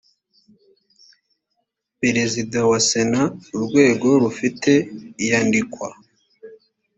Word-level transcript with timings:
perezida 1.99 2.59
wa 2.69 2.79
sena 2.89 3.21
urwego 3.55 4.07
rufite 4.23 4.71
iyandikwa 5.23 5.87